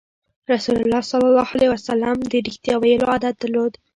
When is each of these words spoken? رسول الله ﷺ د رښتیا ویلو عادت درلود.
رسول 0.53 0.77
الله 0.83 1.01
ﷺ 1.11 2.17
د 2.31 2.33
رښتیا 2.47 2.75
ویلو 2.79 3.09
عادت 3.13 3.35
درلود. 3.41 3.73